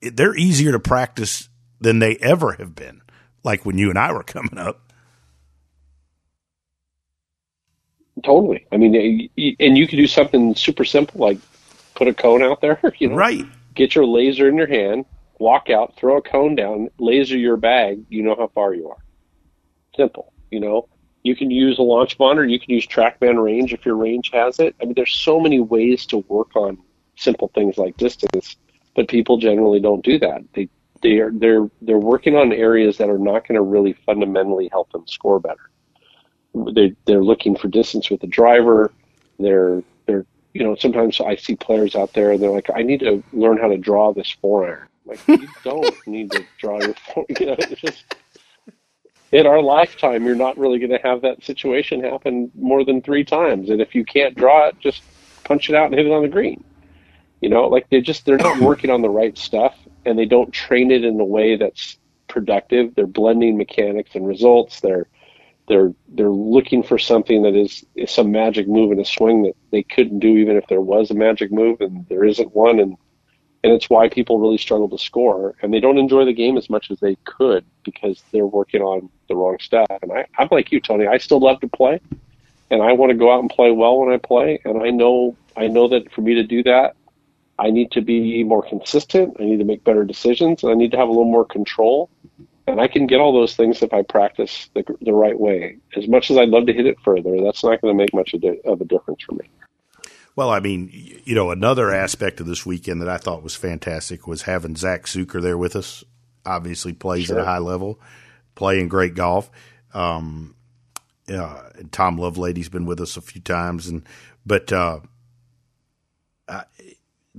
[0.00, 1.48] they're easier to practice
[1.80, 3.02] than they ever have been.
[3.44, 4.92] Like when you and I were coming up.
[8.24, 8.66] Totally.
[8.72, 11.38] I mean, and you could do something super simple like
[11.94, 12.80] put a cone out there.
[12.98, 13.44] You know, right.
[13.74, 15.04] Get your laser in your hand,
[15.38, 18.96] walk out, throw a cone down, laser your bag, you know how far you are.
[19.96, 20.88] Simple, you know.
[21.22, 24.58] You can use a launch monitor, you can use TrackMan range if your range has
[24.58, 24.74] it.
[24.80, 26.78] I mean, there's so many ways to work on
[27.18, 28.56] simple things like distance,
[28.94, 30.42] but people generally don't do that.
[30.54, 30.68] They
[31.02, 34.90] they are they're they're working on areas that are not going to really fundamentally help
[34.92, 35.70] them score better.
[36.54, 38.92] They they're looking for distance with the driver.
[39.38, 43.00] They're they're you know sometimes I see players out there and they're like I need
[43.00, 44.88] to learn how to draw this four iron.
[45.04, 47.26] Like you don't need to draw your phone.
[47.38, 48.04] You know, it's just
[49.30, 53.24] in our lifetime, you're not really going to have that situation happen more than three
[53.24, 53.68] times.
[53.68, 55.02] And if you can't draw it, just
[55.44, 56.64] punch it out and hit it on the green.
[57.40, 60.52] You know, like they're just they're not working on the right stuff, and they don't
[60.52, 61.98] train it in a way that's
[62.28, 62.94] productive.
[62.94, 64.80] They're blending mechanics and results.
[64.80, 65.06] They're
[65.68, 69.56] they're they're looking for something that is, is some magic move in a swing that
[69.70, 72.80] they couldn't do even if there was a magic move, and there isn't one.
[72.80, 72.96] And
[73.64, 76.70] and it's why people really struggle to score and they don't enjoy the game as
[76.70, 80.70] much as they could because they're working on the wrong stuff and I, i'm like
[80.70, 82.00] you tony i still love to play
[82.70, 85.36] and i want to go out and play well when i play and i know
[85.56, 86.94] i know that for me to do that
[87.58, 90.90] i need to be more consistent i need to make better decisions and i need
[90.90, 92.10] to have a little more control
[92.66, 96.08] and i can get all those things if i practice the, the right way as
[96.08, 98.42] much as i'd love to hit it further that's not going to make much of
[98.80, 99.48] a difference for me
[100.38, 100.88] well, I mean,
[101.24, 105.02] you know, another aspect of this weekend that I thought was fantastic was having Zach
[105.02, 106.04] Zucker there with us.
[106.46, 107.40] Obviously, plays sure.
[107.40, 108.00] at a high level,
[108.54, 109.50] playing great golf.
[109.92, 110.54] Um,
[111.28, 114.04] uh, Tom Lovelady's been with us a few times, and
[114.46, 115.00] but uh,
[116.46, 116.62] uh,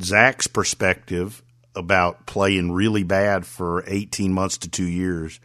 [0.02, 1.44] Zach's perspective
[1.76, 5.40] about playing really bad for eighteen months to two years,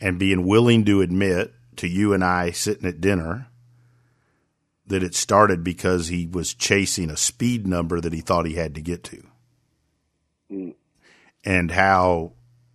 [0.00, 3.46] and being willing to admit to you and I sitting at dinner
[4.86, 8.74] that it started because he was chasing a speed number that he thought he had
[8.74, 9.26] to get to.
[10.50, 10.74] Mm.
[11.44, 12.32] And how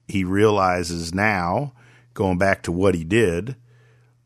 [0.08, 1.74] he realizes now,
[2.14, 3.58] going back to what he did,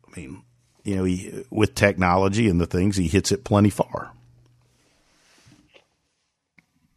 [0.06, 0.42] I mean,
[0.84, 4.12] you know, he, with technology and the things, he hits it plenty far.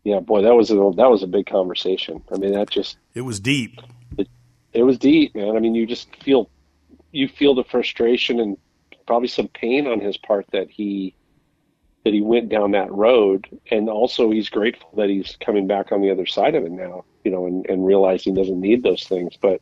[0.03, 2.21] Yeah, boy, that was a that was a big conversation.
[2.31, 3.79] I mean, that just it was deep.
[4.17, 4.27] It,
[4.73, 5.55] it was deep, man.
[5.55, 6.49] I mean, you just feel
[7.11, 8.57] you feel the frustration and
[9.05, 11.15] probably some pain on his part that he
[12.03, 16.01] that he went down that road and also he's grateful that he's coming back on
[16.01, 19.05] the other side of it now you know and, and realizing he doesn't need those
[19.07, 19.61] things but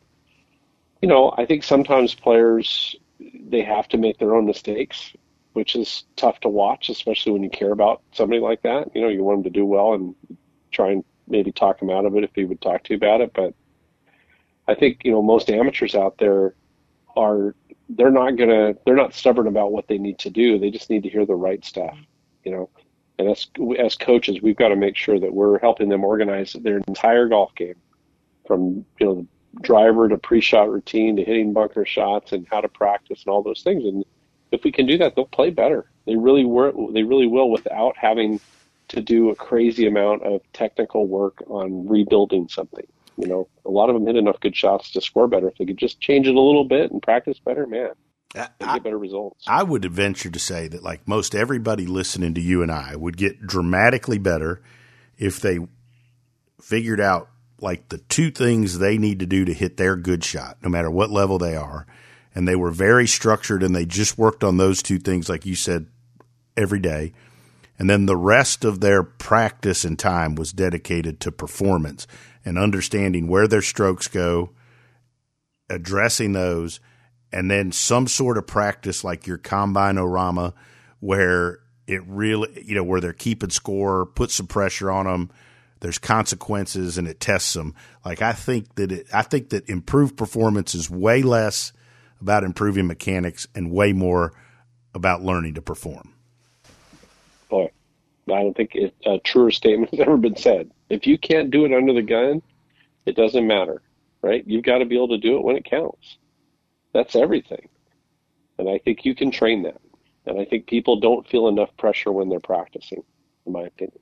[1.00, 2.96] you know i think sometimes players
[3.48, 5.12] they have to make their own mistakes
[5.52, 8.94] which is tough to watch, especially when you care about somebody like that.
[8.94, 10.14] You know, you want him to do well and
[10.70, 13.20] try and maybe talk him out of it if he would talk to you about
[13.20, 13.32] it.
[13.34, 13.54] But
[14.68, 16.54] I think you know most amateurs out there
[17.16, 17.54] are
[17.88, 20.58] they're not gonna they're not stubborn about what they need to do.
[20.58, 21.96] They just need to hear the right stuff.
[22.44, 22.70] You know,
[23.18, 23.46] and as
[23.78, 27.54] as coaches, we've got to make sure that we're helping them organize their entire golf
[27.54, 27.76] game,
[28.46, 29.26] from you know
[29.60, 33.62] driver to pre-shot routine to hitting bunker shots and how to practice and all those
[33.62, 33.84] things.
[33.84, 34.04] And
[34.52, 35.86] if we can do that, they'll play better.
[36.06, 36.72] They really were.
[36.92, 38.40] They really will without having
[38.88, 42.86] to do a crazy amount of technical work on rebuilding something.
[43.16, 45.48] You know, a lot of them hit enough good shots to score better.
[45.48, 47.90] If they could just change it a little bit and practice better, man,
[48.34, 49.44] they get better results.
[49.46, 53.16] I would venture to say that, like most everybody listening to you and I, would
[53.16, 54.62] get dramatically better
[55.18, 55.58] if they
[56.60, 57.28] figured out
[57.60, 60.90] like the two things they need to do to hit their good shot, no matter
[60.90, 61.86] what level they are.
[62.34, 65.54] And they were very structured and they just worked on those two things, like you
[65.54, 65.86] said,
[66.56, 67.12] every day.
[67.78, 72.06] And then the rest of their practice and time was dedicated to performance
[72.44, 74.50] and understanding where their strokes go,
[75.68, 76.80] addressing those,
[77.32, 80.52] and then some sort of practice like your combine orama
[81.00, 85.30] where it really, you know, where they're keeping score, put some pressure on them.
[85.80, 87.74] There's consequences and it tests them.
[88.04, 91.72] Like I think that it, I think that improved performance is way less
[92.22, 94.32] about improving mechanics and way more
[94.94, 96.14] about learning to perform.
[97.50, 97.70] Boy,
[98.28, 100.70] I don't think it, a truer statement has ever been said.
[100.88, 102.40] If you can't do it under the gun,
[103.04, 103.82] it doesn't matter,
[104.22, 104.44] right?
[104.46, 106.16] You've got to be able to do it when it counts.
[106.94, 107.68] That's everything.
[108.58, 109.80] And I think you can train that.
[110.24, 113.02] And I think people don't feel enough pressure when they're practicing,
[113.46, 113.98] in my opinion.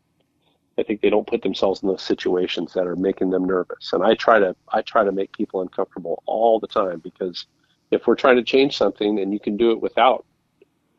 [0.76, 3.92] I think they don't put themselves in those situations that are making them nervous.
[3.92, 7.46] And I try to I try to make people uncomfortable all the time because
[7.90, 10.24] if we're trying to change something and you can do it without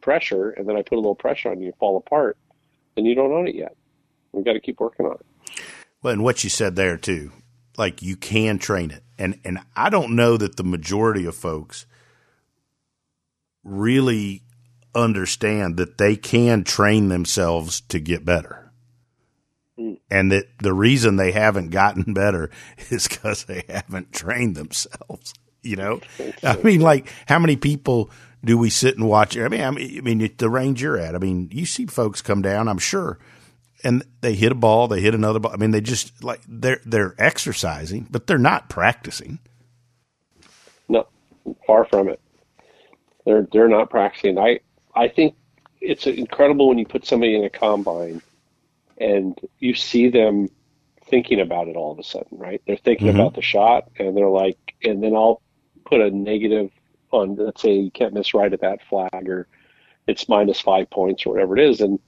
[0.02, 2.38] pressure and then I put a little pressure on you, you fall apart,
[2.96, 3.76] then you don't own it yet.
[4.32, 5.62] We've got to keep working on it.
[6.02, 7.32] Well, and what you said there too,
[7.78, 9.04] like you can train it.
[9.18, 11.86] And and I don't know that the majority of folks
[13.64, 14.44] really
[14.96, 18.72] understand that they can train themselves to get better.
[19.80, 20.00] Mm.
[20.10, 22.50] And that the reason they haven't gotten better
[22.90, 25.34] is because they haven't trained themselves.
[25.62, 26.02] You know,
[26.44, 28.12] I mean, like how many people
[28.44, 29.38] do we sit and watch?
[29.38, 31.16] I mean, I mean, I mean, the range you're at.
[31.16, 32.68] I mean, you see folks come down.
[32.68, 33.20] I'm sure
[33.84, 35.52] and they hit a ball, they hit another ball.
[35.54, 39.40] I mean, they just like they're they're exercising, but they're not practicing.
[40.88, 41.08] No,
[41.66, 42.20] far from it.
[43.26, 44.38] They're they're not practicing.
[44.38, 44.60] I
[44.96, 45.36] I think
[45.80, 48.22] it's incredible when you put somebody in a combine
[49.00, 50.50] and you see them
[51.06, 52.62] thinking about it all of a sudden, right?
[52.68, 53.20] They're thinking mm-hmm.
[53.20, 55.42] about the shot and they're like, and then I'll
[55.86, 56.72] put a negative
[57.12, 59.48] on, let's say you can't miss right at that flag or
[60.08, 61.82] it's minus five points or whatever it is.
[61.82, 62.00] And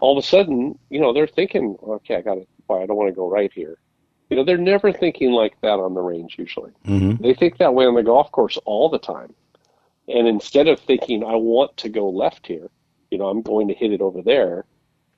[0.00, 2.96] all of a sudden, you know, they're thinking, okay, I got to, why I don't
[2.96, 3.78] want to go right here.
[4.28, 6.70] You know, they're never thinking like that on the range usually.
[6.86, 7.22] Mm-hmm.
[7.22, 9.34] They think that way on the golf course all the time.
[10.08, 12.68] And instead of thinking, I want to go left here,
[13.10, 14.64] you know, I'm going to hit it over there,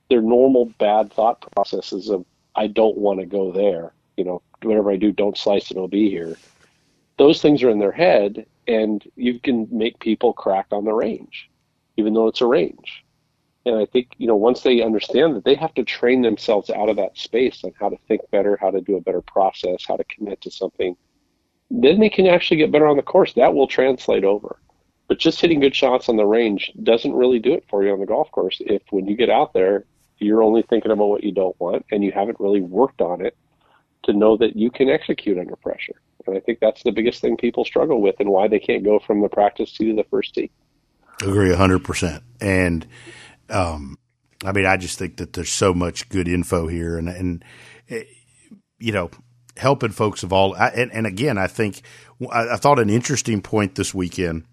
[0.09, 2.25] their normal bad thought processes of,
[2.57, 5.89] I don't want to go there, you know, whatever I do, don't slice it, it'll
[5.89, 6.37] be here.
[7.23, 11.49] Those things are in their head, and you can make people crack on the range,
[11.97, 13.05] even though it's a range.
[13.65, 16.89] And I think, you know, once they understand that they have to train themselves out
[16.89, 19.97] of that space on how to think better, how to do a better process, how
[19.97, 20.97] to commit to something,
[21.71, 23.35] then they can actually get better on the course.
[23.35, 24.59] That will translate over.
[25.07, 28.01] But just hitting good shots on the range doesn't really do it for you on
[28.01, 29.85] the golf course if when you get out there,
[30.19, 33.37] you're only thinking about what you don't want and you haven't really worked on it
[34.03, 35.95] to know that you can execute under pressure.
[36.27, 38.99] And I think that's the biggest thing people struggle with and why they can't go
[38.99, 40.51] from the practice to the first tee.
[41.23, 42.23] Agree 100%.
[42.41, 42.87] And
[43.49, 43.99] um,
[44.45, 47.45] I mean, I just think that there's so much good info here, and and
[47.89, 48.05] eh,
[48.79, 49.11] you know,
[49.57, 50.55] helping folks of all.
[50.55, 51.83] And, and again, I think
[52.31, 54.45] I, I thought an interesting point this weekend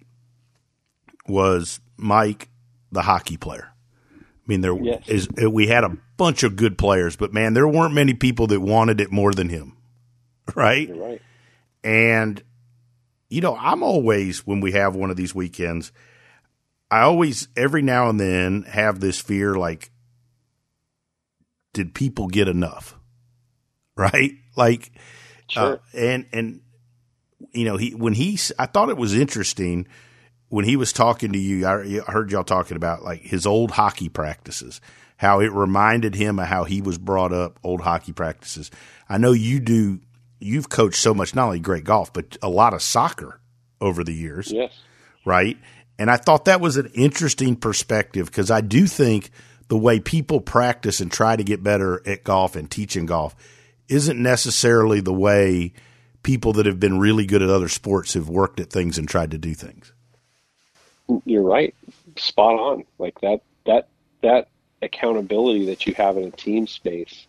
[1.27, 2.49] was Mike,
[2.91, 3.71] the hockey player.
[4.19, 5.07] I mean, there yes.
[5.07, 8.47] is eh, we had a bunch of good players, but man, there weren't many people
[8.47, 9.77] that wanted it more than him,
[10.55, 10.87] right?
[10.87, 11.21] You're right.
[11.83, 12.43] And
[13.29, 15.91] you know, I'm always when we have one of these weekends,
[16.91, 19.91] I always, every now and then, have this fear like,
[21.73, 22.95] did people get enough?
[23.99, 24.31] Right?
[24.55, 25.73] Like, uh, sure.
[25.73, 26.61] uh, and, and,
[27.51, 29.89] you know, he, when he, I thought it was interesting
[30.47, 34.07] when he was talking to you, I heard y'all talking about like his old hockey
[34.07, 34.79] practices,
[35.17, 38.71] how it reminded him of how he was brought up, old hockey practices.
[39.09, 39.99] I know you do,
[40.39, 43.39] you've coached so much, not only great golf, but a lot of soccer
[43.81, 44.51] over the years.
[44.51, 44.73] Yes.
[45.25, 45.57] Right
[45.97, 49.31] And I thought that was an interesting perspective because I do think
[49.67, 53.35] the way people practice and try to get better at golf and teaching golf
[53.87, 55.73] isn't necessarily the way
[56.23, 59.31] people that have been really good at other sports have worked at things and tried
[59.31, 59.93] to do things.
[61.25, 61.73] You're right.
[62.17, 62.85] Spot on.
[62.97, 63.87] Like that that
[64.21, 64.47] that
[64.81, 67.27] accountability that you have in a team space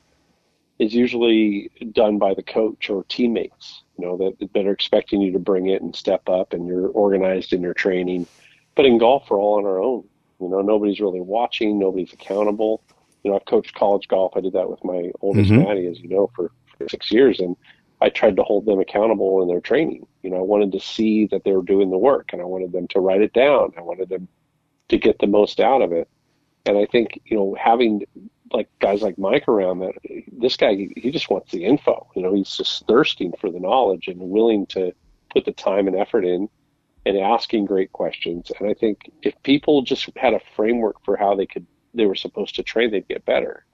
[0.80, 5.30] is usually done by the coach or teammates, you know, that, that are expecting you
[5.30, 8.26] to bring it and step up and you're organized in your training.
[8.74, 10.04] But in golf, we're all on our own.
[10.40, 12.82] You know, nobody's really watching, nobody's accountable.
[13.22, 14.32] You know, I've coached college golf.
[14.34, 15.64] I did that with my oldest mm-hmm.
[15.64, 17.40] Maddie, as you know, for, for six years.
[17.40, 17.58] And
[18.00, 20.06] I tried to hold them accountable in their training.
[20.22, 22.72] You know, I wanted to see that they were doing the work and I wanted
[22.72, 23.74] them to write it down.
[23.76, 24.28] I wanted them
[24.88, 26.08] to get the most out of it.
[26.64, 28.06] And I think, you know, having
[28.52, 29.94] like guys like Mike around that
[30.32, 32.06] this guy he just wants the info.
[32.14, 34.92] You know, he's just thirsting for the knowledge and willing to
[35.32, 36.48] put the time and effort in
[37.06, 38.50] and asking great questions.
[38.58, 42.14] And I think if people just had a framework for how they could they were
[42.14, 43.64] supposed to train, they'd get better.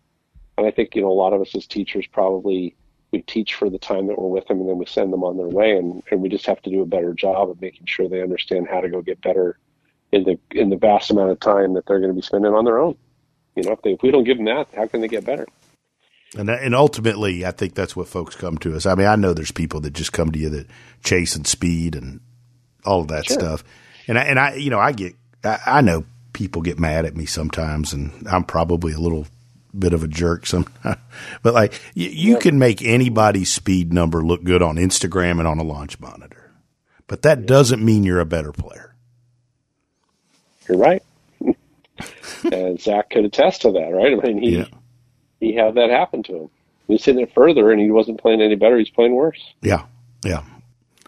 [0.57, 2.74] And I think, you know, a lot of us as teachers probably
[3.12, 5.37] we teach for the time that we're with them and then we send them on
[5.37, 8.09] their way and, and we just have to do a better job of making sure
[8.09, 9.59] they understand how to go get better
[10.12, 12.64] in the in the vast amount of time that they're going to be spending on
[12.64, 12.97] their own.
[13.57, 15.46] You know, if, they, if we don't give them that, how can they get better?
[16.36, 18.84] And and ultimately, I think that's what folks come to us.
[18.84, 20.66] I mean, I know there's people that just come to you that
[21.02, 22.20] chase and speed and
[22.84, 23.38] all of that sure.
[23.38, 23.64] stuff.
[24.07, 27.16] And I, and I, you know, I get, I, I know people get mad at
[27.16, 29.26] me sometimes, and I'm probably a little
[29.76, 30.98] bit of a jerk sometimes.
[31.42, 32.40] but like, you, you yeah.
[32.40, 36.52] can make anybody's speed number look good on Instagram and on a launch monitor,
[37.07, 37.46] but that yeah.
[37.46, 38.94] doesn't mean you're a better player.
[40.68, 41.02] You're right
[42.53, 44.12] and Zach could attest to that, right?
[44.12, 44.66] I mean, he yeah.
[45.40, 46.51] he had that happen to him.
[46.88, 48.78] He's hitting it further, and he wasn't playing any better.
[48.78, 49.42] He's playing worse.
[49.62, 49.86] Yeah,
[50.24, 50.44] yeah.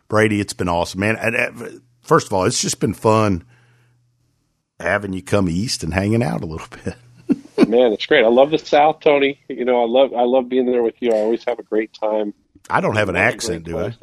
[0.09, 1.17] Brady, it's been awesome, man.
[1.17, 1.69] And, uh,
[2.03, 3.45] first of all, it's just been fun
[4.81, 7.69] having you come east and hanging out a little bit.
[7.69, 8.25] man, it's great.
[8.25, 9.41] I love the South, Tony.
[9.49, 11.13] You know, I love I love being there with you.
[11.13, 12.35] I always have a great time.
[12.71, 13.95] I don't have an accent, do I?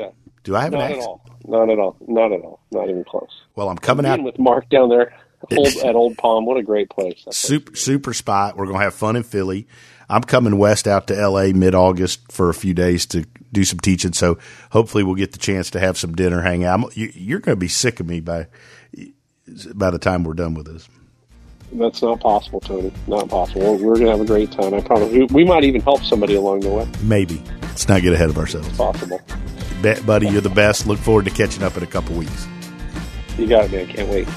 [0.43, 1.01] Do I have Not an accent?
[1.01, 1.21] At all.
[1.47, 1.97] Not at all.
[2.07, 2.59] Not at all.
[2.71, 3.41] Not even close.
[3.55, 5.13] Well, I'm coming I'm out with Mark down there
[5.55, 6.45] Old, at Old Palm.
[6.45, 7.25] What a great place.
[7.31, 8.57] Super, super spot.
[8.57, 9.67] We're going to have fun in Philly.
[10.09, 13.79] I'm coming west out to LA mid August for a few days to do some
[13.79, 14.13] teaching.
[14.13, 14.37] So
[14.71, 16.95] hopefully we'll get the chance to have some dinner, hang out.
[16.95, 18.47] You, are going to be sick of me by
[19.73, 20.87] by the time we're done with this.
[21.71, 22.91] That's not possible, Tony.
[23.07, 23.77] Not possible.
[23.77, 24.73] We're going to have a great time.
[24.73, 25.31] I promise.
[25.31, 26.87] We might even help somebody along the way.
[27.01, 27.41] Maybe.
[27.63, 28.67] Let's not get ahead of ourselves.
[28.67, 29.19] It's possible.
[30.05, 30.87] buddy, you're the best.
[30.87, 32.47] Look forward to catching up in a couple weeks.
[33.37, 33.87] You got it, man.
[33.87, 34.27] Can't wait.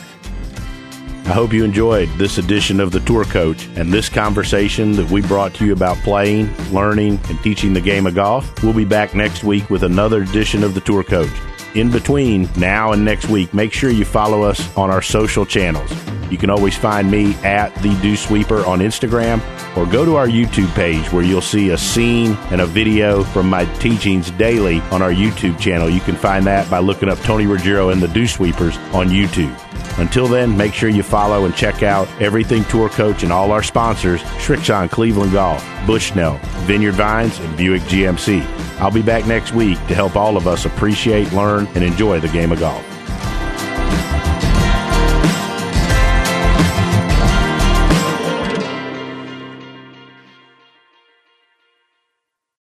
[1.28, 5.20] I hope you enjoyed this edition of The Tour Coach and this conversation that we
[5.20, 8.62] brought to you about playing, learning, and teaching the game of golf.
[8.62, 11.28] We'll be back next week with another edition of The Tour Coach.
[11.74, 15.92] In between now and next week, make sure you follow us on our social channels.
[16.30, 19.40] You can always find me at the Dew Sweeper on Instagram
[19.76, 23.48] or go to our YouTube page where you'll see a scene and a video from
[23.48, 25.88] my teachings daily on our YouTube channel.
[25.88, 29.56] You can find that by looking up Tony Ruggiero and the Dew Sweepers on YouTube.
[29.98, 33.62] Until then, make sure you follow and check out Everything Tour Coach and all our
[33.62, 38.42] sponsors, Srixon Cleveland Golf, Bushnell, Vineyard Vines, and Buick GMC.
[38.80, 42.28] I'll be back next week to help all of us appreciate, learn, and enjoy the
[42.28, 42.97] game of golf.